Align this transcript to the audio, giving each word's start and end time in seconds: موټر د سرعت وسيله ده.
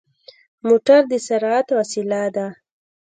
موټر 0.67 1.01
د 1.11 1.13
سرعت 1.27 1.67
وسيله 1.79 2.21
ده. 2.35 2.47